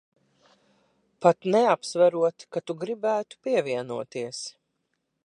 [1.25, 4.41] Pat neapsverot, ka tu gribētu pievienoties.